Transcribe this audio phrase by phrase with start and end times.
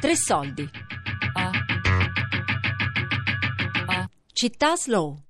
[0.00, 0.66] Tre soldi.
[4.32, 5.24] Città Slow.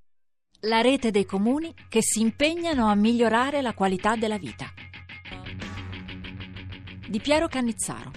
[0.60, 4.66] La rete dei comuni che si impegnano a migliorare la qualità della vita.
[7.08, 8.12] Di Piero Cannizzaro.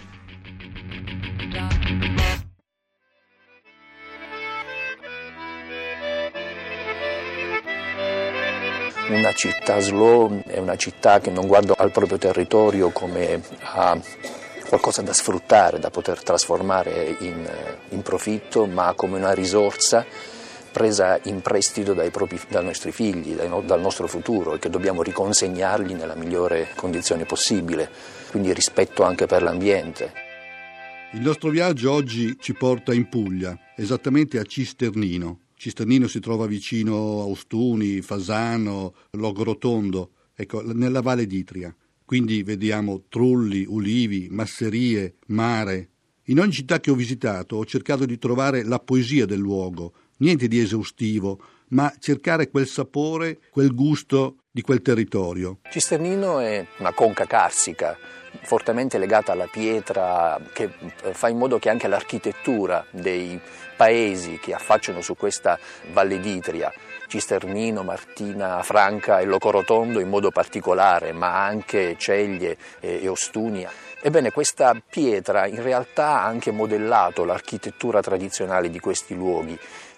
[9.09, 13.99] Una città slow è una città che non guarda al proprio territorio come a
[14.73, 17.47] qualcosa da sfruttare, da poter trasformare in,
[17.89, 20.03] in profitto, ma come una risorsa
[20.71, 25.03] presa in prestito dai, propri, dai nostri figli, dai, dal nostro futuro e che dobbiamo
[25.03, 27.87] riconsegnargli nella migliore condizione possibile,
[28.31, 30.11] quindi rispetto anche per l'ambiente.
[31.11, 35.41] Il nostro viaggio oggi ci porta in Puglia, esattamente a Cisternino.
[35.55, 41.71] Cisternino si trova vicino a Ostuni, Fasano, Logrotondo, ecco, nella Valle d'Itria.
[42.05, 45.89] Quindi vediamo trulli, ulivi, masserie, mare.
[46.25, 50.47] In ogni città che ho visitato ho cercato di trovare la poesia del luogo, niente
[50.47, 55.59] di esaustivo, ma cercare quel sapore, quel gusto di quel territorio.
[55.69, 57.97] Cisternino è una conca carsica
[58.41, 60.69] fortemente legata alla pietra che
[61.03, 63.39] eh, fa in modo che anche l'architettura dei
[63.75, 65.57] paesi che affacciano su questa
[65.91, 66.71] Valle d'Itria,
[67.13, 73.69] Cisternino, Martina Franca e Locorotondo in modo particolare, ma anche Ceglie e Ostunia.
[74.01, 79.55] Ebbene, questa pietra in realtà ha anche modellato l'architettura tradizionale di questi luoghi.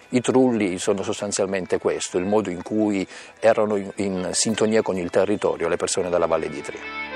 [0.09, 3.07] I trulli sono sostanzialmente questo, il modo in cui
[3.39, 7.14] erano in, in sintonia con il territorio le persone della Valle d'Itria.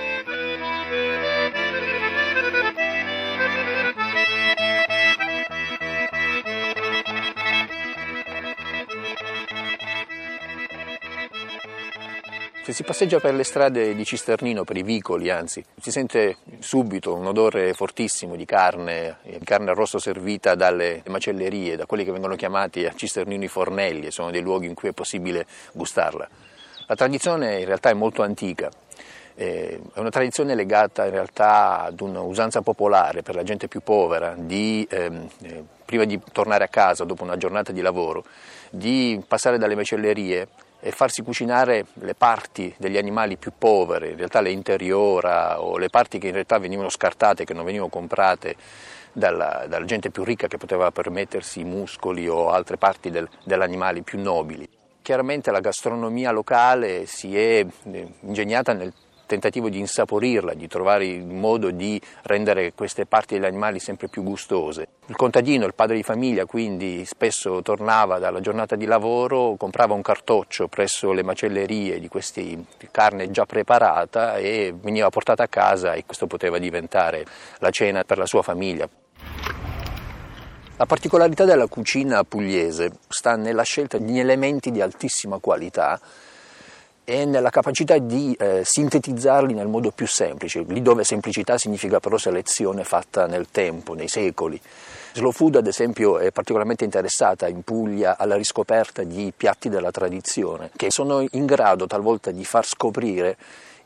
[12.69, 17.15] Se si passeggia per le strade di Cisternino, per i vicoli anzi, si sente subito
[17.15, 22.35] un odore fortissimo di carne, di carne arrosto servita dalle macellerie, da quelli che vengono
[22.35, 26.29] chiamati a Cisternino i fornelli, sono dei luoghi in cui è possibile gustarla.
[26.85, 28.69] La tradizione in realtà è molto antica,
[29.33, 34.87] è una tradizione legata in realtà ad un'usanza popolare per la gente più povera di,
[34.87, 38.25] ehm, eh, prima di tornare a casa dopo una giornata di lavoro,
[38.69, 40.47] di passare dalle macellerie
[40.81, 45.89] e farsi cucinare le parti degli animali più povere, in realtà le interiora o le
[45.89, 48.55] parti che in realtà venivano scartate, che non venivano comprate
[49.11, 54.01] dalla, dalla gente più ricca che poteva permettersi i muscoli o altre parti del, dell'animale
[54.01, 54.67] più nobili.
[55.01, 58.93] Chiaramente la gastronomia locale si è eh, ingegnata nel
[59.29, 64.23] tentativo di insaporirla, di trovare il modo di rendere queste parti degli animali sempre più
[64.23, 64.87] gustose.
[65.05, 70.01] Il contadino, il padre di famiglia, quindi spesso tornava dalla giornata di lavoro, comprava un
[70.01, 72.41] cartoccio presso le macellerie di questa
[72.89, 77.23] carne già preparata e veniva portata a casa e questo poteva diventare
[77.59, 78.89] la cena per la sua famiglia.
[80.77, 85.99] La particolarità della cucina pugliese sta nella scelta di elementi di altissima qualità
[87.09, 92.19] e nella capacità di eh, sintetizzarli nel modo più semplice, lì dove semplicità significa però
[92.19, 94.61] selezione fatta nel tempo, nei secoli.
[95.13, 100.69] Slow Food ad esempio è particolarmente interessata in Puglia alla riscoperta di piatti della tradizione
[100.75, 103.37] che sono in grado talvolta di far scoprire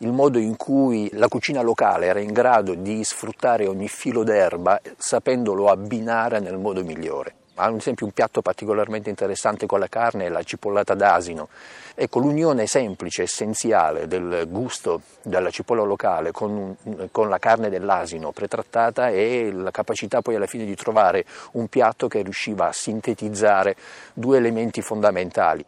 [0.03, 4.79] il modo in cui la cucina locale era in grado di sfruttare ogni filo d'erba
[4.97, 7.35] sapendolo abbinare nel modo migliore.
[7.55, 11.49] Ad esempio un piatto particolarmente interessante con la carne è la cipollata d'asino.
[11.93, 16.75] Ecco, l'unione semplice, essenziale del gusto della cipolla locale con,
[17.11, 22.07] con, la carne dell'asino pretrattata e la capacità poi alla fine di trovare un piatto
[22.07, 23.75] che riusciva a sintetizzare
[24.13, 25.63] due elementi fondamentali.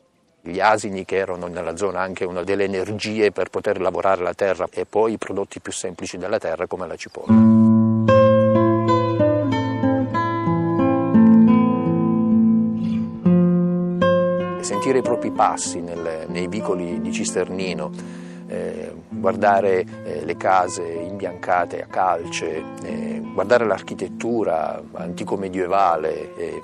[0.47, 4.67] Gli asini che erano nella zona anche una delle energie per poter lavorare la terra
[4.71, 7.63] e poi i prodotti più semplici della terra come la cipolla.
[14.61, 17.91] sentire i propri passi nel, nei vicoli di Cisternino,
[18.47, 26.63] eh, guardare eh, le case imbiancate a calce, eh, guardare l'architettura antico-medievale,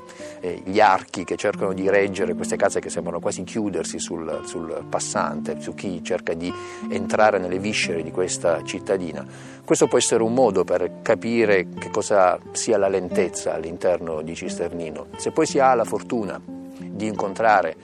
[0.64, 5.60] gli archi che cercano di reggere queste case che sembrano quasi chiudersi sul, sul passante,
[5.60, 6.52] su chi cerca di
[6.90, 9.26] entrare nelle viscere di questa cittadina.
[9.64, 15.08] Questo può essere un modo per capire che cosa sia la lentezza all'interno di Cisternino.
[15.18, 17.76] Se poi si ha la fortuna di incontrare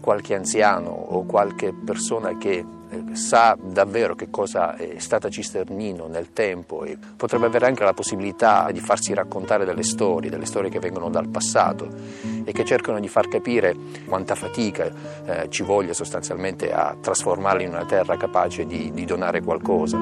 [0.00, 2.64] qualche anziano o qualche persona che eh,
[2.94, 7.92] eh, sa davvero che cosa è stata Cisternino nel tempo e potrebbe avere anche la
[7.92, 11.88] possibilità di farsi raccontare delle storie, delle storie che vengono dal passato
[12.44, 13.74] e che cercano di far capire
[14.06, 14.90] quanta fatica
[15.24, 19.98] eh, ci voglia sostanzialmente a trasformarla in una terra capace di, di donare qualcosa.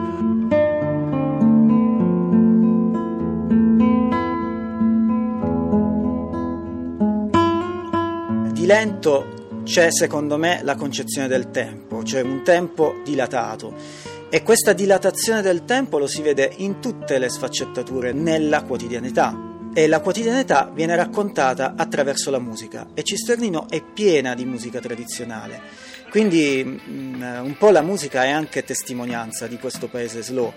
[8.52, 13.74] Di Lento c'è secondo me la concezione del tempo, cioè un tempo dilatato.
[14.28, 19.50] E questa dilatazione del tempo lo si vede in tutte le sfaccettature nella quotidianità.
[19.74, 25.60] E la quotidianità viene raccontata attraverso la musica e Cisternino è piena di musica tradizionale.
[26.10, 30.52] Quindi mm, un po' la musica è anche testimonianza di questo paese slow,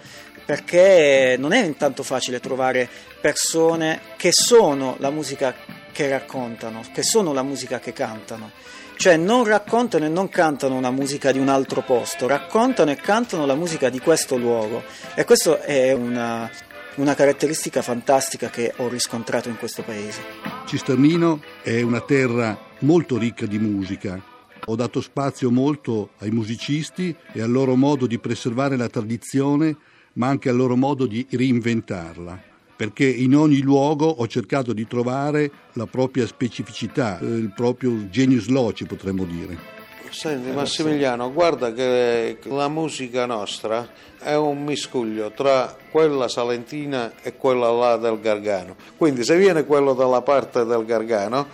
[0.46, 2.90] perché non è intanto facile trovare
[3.22, 5.56] persone che sono la musica
[5.94, 8.52] che raccontano, che sono la musica che cantano.
[8.98, 13.46] Cioè non raccontano e non cantano una musica di un altro posto, raccontano e cantano
[13.46, 14.84] la musica di questo luogo.
[15.16, 16.50] E questo è una,
[16.96, 20.22] una caratteristica fantastica che ho riscontrato in questo paese.
[20.66, 24.20] Cisternino è una terra molto ricca di musica.
[24.68, 29.76] Ho dato spazio molto ai musicisti e al loro modo di preservare la tradizione,
[30.14, 32.42] ma anche al loro modo di reinventarla,
[32.76, 38.86] perché in ogni luogo ho cercato di trovare la propria specificità, il proprio genius loci
[38.86, 39.74] potremmo dire.
[40.10, 43.86] Senti Massimiliano, guarda che la musica nostra
[44.18, 48.76] è un miscuglio tra quella salentina e quella là del Gargano.
[48.96, 51.46] Quindi se viene quello dalla parte del Gargano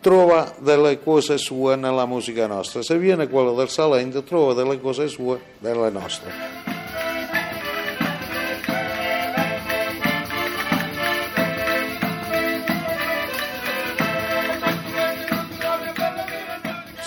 [0.00, 5.06] trova delle cose sue nella musica nostra, se viene quello del Salento trova delle cose
[5.06, 6.69] sue nelle nostre.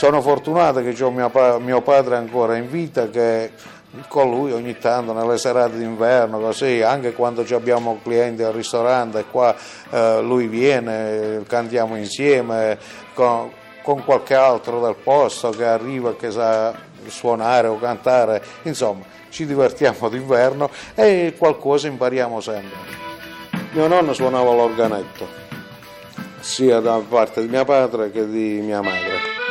[0.03, 3.51] Sono fortunato che ho mio, mio padre ancora in vita che
[4.09, 9.55] con lui ogni tanto nelle serate d'inverno, così, anche quando abbiamo clienti al ristorante, qua
[9.91, 12.77] eh, lui viene, cantiamo insieme
[13.13, 13.49] con,
[13.81, 16.75] con, qualche altro del posto che arriva che sa
[17.07, 22.77] suonare o cantare, insomma ci divertiamo d'inverno e qualcosa impariamo sempre.
[23.71, 25.25] Mio nonno suonava l'organetto,
[26.41, 29.42] sia da parte di mio padre che di mia madre.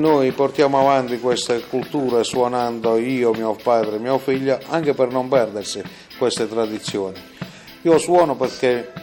[0.00, 5.82] Noi portiamo avanti queste culture suonando io, mio padre, mio figlio, anche per non perdersi
[6.16, 7.20] queste tradizioni.
[7.82, 8.94] Io suono perché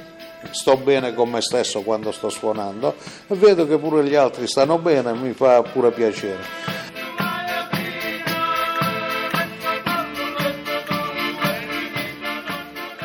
[0.49, 2.95] sto bene con me stesso quando sto suonando
[3.27, 6.43] e vedo che pure gli altri stanno bene mi fa pure piacere.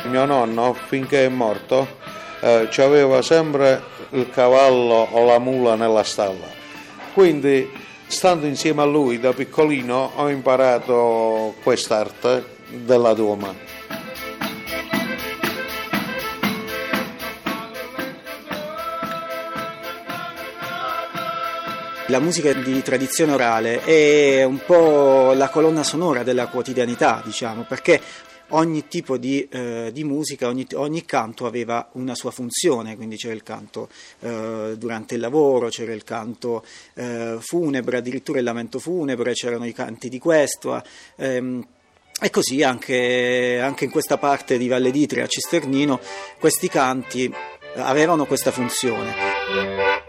[0.05, 1.87] Mio nonno, finché è morto,
[2.39, 6.61] eh, aveva sempre il cavallo o la mula nella stalla.
[7.13, 7.81] Quindi
[8.13, 13.53] Stando insieme a lui da piccolino ho imparato quest'arte della doma.
[22.07, 27.99] La musica di tradizione orale è un po' la colonna sonora della quotidianità, diciamo, perché
[28.53, 33.33] ogni tipo di, eh, di musica, ogni, ogni, canto aveva una sua funzione, quindi c'era
[33.33, 33.89] il canto
[34.19, 36.63] eh, durante il lavoro, c'era il canto
[36.95, 40.83] eh, funebre, addirittura il lamento funebre, c'erano i canti di questua.
[41.17, 41.65] Ehm,
[42.21, 45.99] e così anche, anche, in questa parte di Valle d'Itria, a Cisternino,
[46.39, 47.33] questi canti
[47.75, 50.02] avevano questa funzione.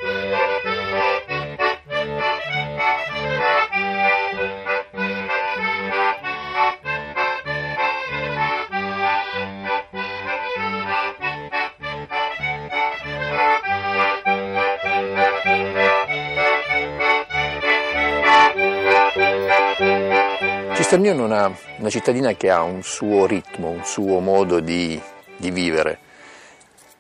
[20.94, 25.00] Cisternino è una, una, cittadina che ha un suo ritmo, un suo modo di,
[25.36, 25.98] di, vivere,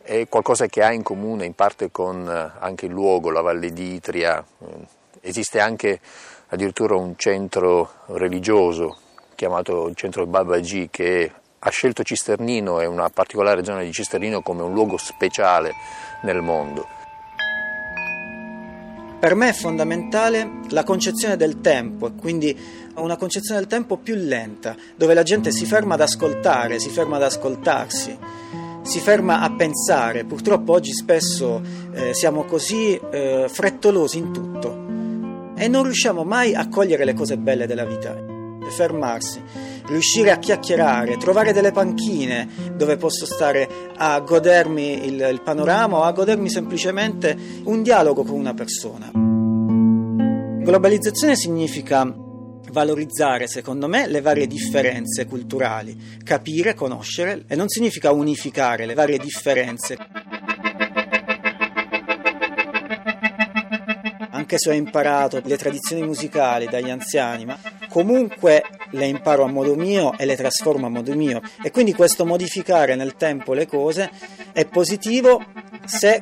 [0.02, 3.72] è qualcosa che ha in comune in parte con eh, anche il luogo, la Valle
[3.72, 4.66] d'Itria, eh,
[5.20, 6.00] esiste anche
[6.48, 8.98] addirittura un centro religioso
[9.36, 14.62] chiamato il centro Babaji che ha scelto Cisternino e una particolare zona di Cisternino come
[14.62, 15.72] un luogo speciale
[16.22, 17.03] nel mondo.
[19.24, 22.54] Per me è fondamentale la concezione del tempo e quindi
[22.96, 27.16] una concezione del tempo più lenta, dove la gente si ferma ad ascoltare, si ferma
[27.16, 28.18] ad ascoltarsi,
[28.82, 30.26] si ferma a pensare.
[30.26, 31.62] Purtroppo oggi spesso
[31.94, 34.84] eh, siamo così eh, frettolosi in tutto
[35.56, 38.14] e non riusciamo mai a cogliere le cose belle della vita,
[38.68, 39.42] fermarsi,
[39.86, 46.02] riuscire a chiacchierare, trovare delle panchine dove posso stare a godermi il, il panorama o
[46.02, 49.10] a godermi semplicemente un dialogo con una persona.
[50.64, 52.22] Globalizzazione significa
[52.70, 59.18] valorizzare, secondo me, le varie differenze culturali, capire, conoscere e non significa unificare le varie
[59.18, 59.96] differenze.
[64.30, 67.56] Anche se ho imparato le tradizioni musicali dagli anziani, ma
[67.94, 71.40] comunque le imparo a modo mio e le trasformo a modo mio.
[71.62, 74.10] E quindi questo modificare nel tempo le cose
[74.52, 75.40] è positivo
[75.84, 76.20] se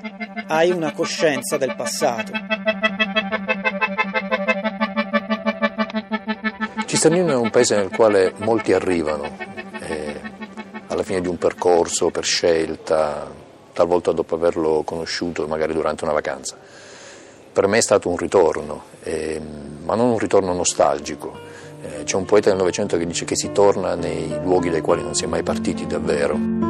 [0.48, 2.30] hai una coscienza del passato.
[6.84, 9.34] Cisternino è un paese nel quale molti arrivano
[9.80, 10.20] eh,
[10.88, 13.30] alla fine di un percorso per scelta,
[13.72, 16.54] talvolta dopo averlo conosciuto magari durante una vacanza.
[17.50, 19.40] Per me è stato un ritorno, eh,
[19.84, 21.41] ma non un ritorno nostalgico.
[22.04, 25.14] C'è un poeta del Novecento che dice che si torna nei luoghi dai quali non
[25.14, 26.62] si è mai partiti davvero.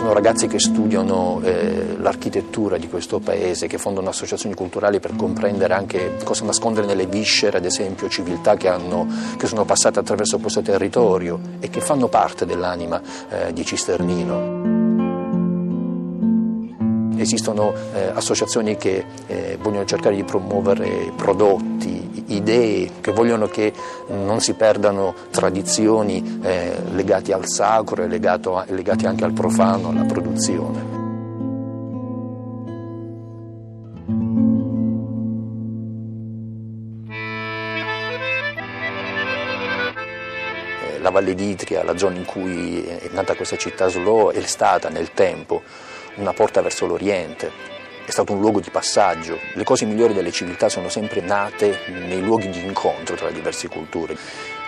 [0.00, 5.74] sono ragazzi che studiano eh, l'architettura di questo paese, che fondano associazioni culturali per comprendere
[5.74, 10.62] anche cosa nascondere nelle viscere, ad esempio civiltà che, hanno, che sono passate attraverso questo
[10.62, 14.59] territorio e che fanno parte dell'anima eh, di Cisternino.
[17.20, 23.74] Esistono eh, associazioni che eh, vogliono cercare di promuovere prodotti, idee, che vogliono che
[24.08, 30.98] non si perdano tradizioni eh, legate al sacro e legate anche al profano, alla produzione.
[40.88, 44.88] Eh, la Valle d'Itria, la zona in cui è nata questa città slow, è stata
[44.88, 45.60] nel tempo
[46.20, 49.38] una porta verso l'Oriente, è stato un luogo di passaggio.
[49.54, 53.68] Le cose migliori delle civiltà sono sempre nate nei luoghi di incontro tra le diverse
[53.68, 54.16] culture.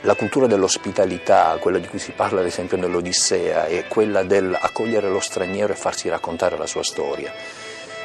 [0.03, 5.21] La cultura dell'ospitalità, quella di cui si parla ad esempio nell'Odissea, è quella dell'accogliere lo
[5.21, 7.33] straniero e farsi raccontare la sua storia.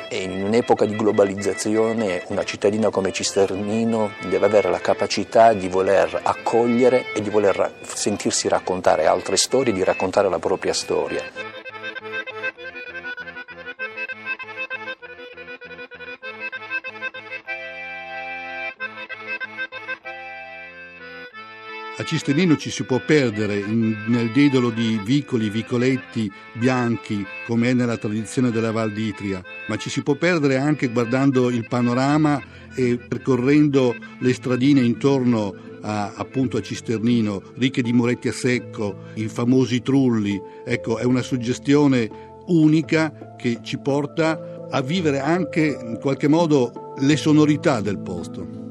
[0.10, 6.22] E in un'epoca di globalizzazione una cittadina come Cisternino deve avere la capacità di voler
[6.24, 11.57] accogliere e di voler sentirsi raccontare altre storie, di raccontare la propria storia.
[22.00, 27.74] A Cisternino ci si può perdere in, nel dedolo di vicoli, vicoletti bianchi, come è
[27.74, 32.40] nella tradizione della Val d'Itria, ma ci si può perdere anche guardando il panorama
[32.76, 39.28] e percorrendo le stradine intorno a, appunto a Cisternino, ricche di muretti a secco, i
[39.28, 40.40] famosi trulli.
[40.66, 42.08] Ecco, è una suggestione
[42.46, 48.67] unica che ci porta a vivere anche in qualche modo le sonorità del posto.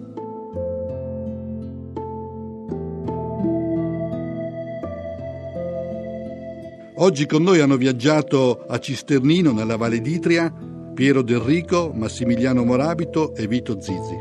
[6.98, 10.50] Oggi con noi hanno viaggiato a Cisternino, nella Valle d'Itria,
[10.94, 14.16] Piero Del Rico, Massimiliano Morabito e Vito Zizi.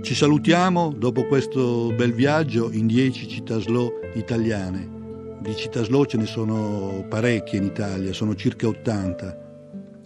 [0.00, 5.38] Ci salutiamo dopo questo bel viaggio in dieci città slow italiane.
[5.42, 9.38] Di città slow ce ne sono parecchie in Italia, sono circa 80.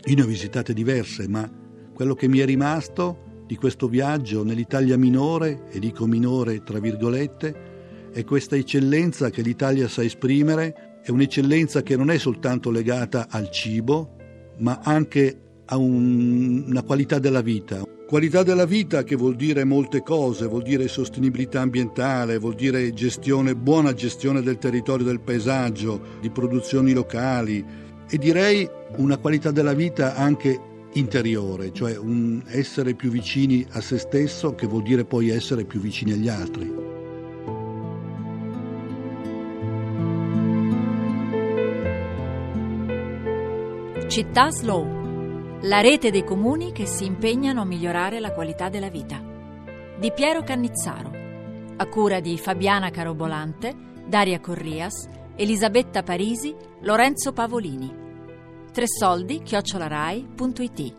[0.07, 1.49] Io ne ho visitate diverse, ma
[1.95, 7.73] quello che mi è rimasto di questo viaggio nell'Italia minore, e dico minore tra virgolette,
[8.13, 13.51] è questa eccellenza che l'Italia sa esprimere, è un'eccellenza che non è soltanto legata al
[13.51, 14.17] cibo,
[14.59, 17.83] ma anche a un, una qualità della vita.
[18.07, 23.57] Qualità della vita che vuol dire molte cose, vuol dire sostenibilità ambientale, vuol dire gestione,
[23.57, 27.65] buona gestione del territorio del paesaggio, di produzioni locali
[28.09, 30.61] e direi una qualità della vita anche
[30.95, 35.81] interiore, cioè un essere più vicini a se stesso che vuol dire poi essere più
[35.81, 36.83] vicini agli altri.
[44.07, 49.21] Città Slow, la rete dei comuni che si impegnano a migliorare la qualità della vita.
[49.99, 51.11] Di Piero Cannizzaro,
[51.77, 53.75] a cura di Fabiana Carobolante,
[54.07, 58.04] Daria Corrias, Elisabetta Parisi, Lorenzo Pavolini.
[58.75, 60.95] Tre soldi chiocciolarai.it.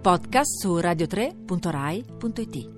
[0.00, 2.71] Podcast su radio3.rai.it.